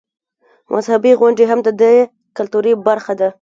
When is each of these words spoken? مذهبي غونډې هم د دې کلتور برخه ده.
مذهبي 0.73 1.11
غونډې 1.19 1.45
هم 1.51 1.59
د 1.67 1.69
دې 1.81 1.93
کلتور 2.37 2.65
برخه 2.87 3.13
ده. 3.19 3.27